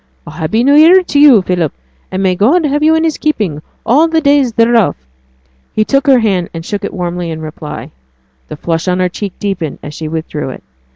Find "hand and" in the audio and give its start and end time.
6.17-6.65